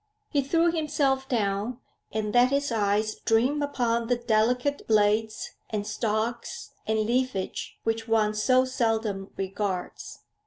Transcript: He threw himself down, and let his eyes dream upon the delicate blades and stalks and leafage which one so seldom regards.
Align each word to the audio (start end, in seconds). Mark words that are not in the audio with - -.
He 0.31 0.41
threw 0.41 0.71
himself 0.71 1.29
down, 1.29 1.77
and 2.11 2.33
let 2.33 2.49
his 2.49 2.71
eyes 2.71 3.13
dream 3.13 3.61
upon 3.61 4.07
the 4.07 4.15
delicate 4.15 4.87
blades 4.87 5.51
and 5.69 5.85
stalks 5.85 6.71
and 6.87 6.97
leafage 7.01 7.77
which 7.83 8.07
one 8.07 8.33
so 8.33 8.65
seldom 8.65 9.29
regards. 9.37 10.23